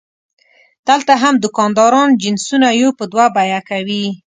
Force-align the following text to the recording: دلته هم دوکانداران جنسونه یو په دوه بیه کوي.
دلته 0.87 1.13
هم 1.23 1.33
دوکانداران 1.43 2.09
جنسونه 2.21 2.67
یو 2.81 2.89
په 2.99 3.05
دوه 3.11 3.25
بیه 3.35 3.59
کوي. 3.69 4.05